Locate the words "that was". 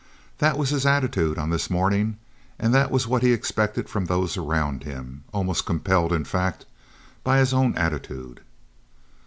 0.39-0.71, 2.73-3.05